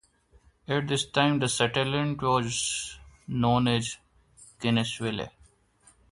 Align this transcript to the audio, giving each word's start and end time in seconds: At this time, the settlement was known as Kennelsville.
At 0.67 0.87
this 0.87 1.05
time, 1.05 1.37
the 1.37 1.47
settlement 1.47 2.23
was 2.23 2.97
known 3.27 3.67
as 3.67 3.97
Kennelsville. 4.59 5.29